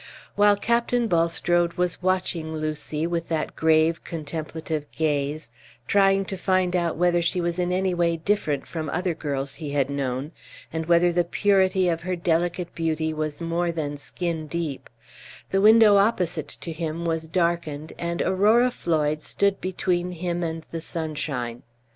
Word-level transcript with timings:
While 0.35 0.55
Captain 0.57 1.07
Bulstrode 1.07 1.73
was 1.73 2.01
watching 2.01 2.55
Lucy 2.55 3.05
with 3.05 3.27
that 3.29 3.55
grave, 3.55 4.03
contemplative 4.03 4.91
gaze, 4.93 5.51
trying 5.85 6.25
to 6.25 6.37
find 6.37 6.75
out 6.75 6.97
whether 6.97 7.21
she 7.21 7.39
was 7.39 7.59
in 7.59 7.71
any 7.71 7.93
way 7.93 8.17
different 8.17 8.65
from 8.65 8.89
other 8.89 9.13
girls 9.13 9.57
he 9.61 9.73
had 9.73 9.91
known, 9.91 10.31
and 10.73 10.87
whether 10.87 11.11
the 11.11 11.23
purity 11.23 11.87
of 11.87 12.01
her 12.01 12.15
delicate 12.15 12.73
beauty 12.73 13.13
was 13.13 13.41
more 13.41 13.71
than 13.71 13.95
skin 13.95 14.47
deep, 14.47 14.89
the 15.51 15.61
window 15.61 15.97
opposite 15.97 16.47
to 16.47 16.71
him 16.71 17.05
was 17.05 17.27
darkened, 17.27 17.93
and 17.99 18.23
Aurora 18.23 18.71
Floyd 18.71 19.21
stood 19.21 19.61
between 19.61 20.13
him 20.13 20.41
and 20.41 20.65
the 20.71 20.81
sunshine. 20.81 21.61